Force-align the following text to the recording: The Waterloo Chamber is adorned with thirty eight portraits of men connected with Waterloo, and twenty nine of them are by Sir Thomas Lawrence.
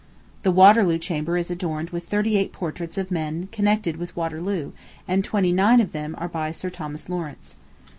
The 0.41 0.51
Waterloo 0.51 0.97
Chamber 0.97 1.37
is 1.37 1.51
adorned 1.51 1.91
with 1.91 2.05
thirty 2.09 2.35
eight 2.35 2.51
portraits 2.51 2.97
of 2.97 3.11
men 3.11 3.49
connected 3.51 3.97
with 3.97 4.15
Waterloo, 4.15 4.71
and 5.07 5.23
twenty 5.23 5.51
nine 5.51 5.79
of 5.79 5.91
them 5.91 6.15
are 6.17 6.27
by 6.27 6.49
Sir 6.49 6.71
Thomas 6.71 7.07
Lawrence. 7.07 7.55